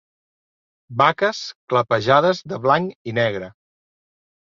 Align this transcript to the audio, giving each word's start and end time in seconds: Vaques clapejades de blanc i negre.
Vaques 1.01 1.43
clapejades 1.73 2.43
de 2.55 2.63
blanc 2.67 3.01
i 3.15 3.19
negre. 3.23 3.55